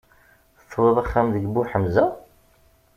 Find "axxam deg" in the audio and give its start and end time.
1.03-1.43